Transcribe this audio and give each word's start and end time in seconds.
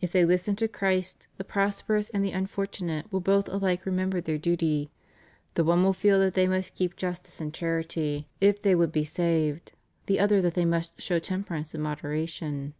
If 0.00 0.10
they 0.10 0.22
hsten 0.24 0.56
to 0.56 0.68
Christ, 0.68 1.26
the 1.36 1.44
prosperous 1.44 2.08
and 2.08 2.24
the 2.24 2.30
unfortunate 2.30 3.12
will 3.12 3.20
both 3.20 3.46
alike 3.46 3.84
remem 3.84 4.08
ber 4.08 4.22
their 4.22 4.38
duty; 4.38 4.90
the 5.52 5.62
one 5.64 5.84
will 5.84 5.92
feel 5.92 6.18
that 6.20 6.32
they 6.32 6.48
must 6.48 6.74
keep 6.74 6.96
justice 6.96 7.42
and 7.42 7.52
charity, 7.52 8.26
if 8.40 8.62
they 8.62 8.74
would 8.74 8.90
be 8.90 9.04
saved, 9.04 9.72
the 10.06 10.18
other 10.18 10.40
that 10.40 10.54
they 10.54 10.64
must 10.64 10.98
show 11.02 11.18
temperance 11.18 11.74
and 11.74 11.84
moderation. 11.84 12.72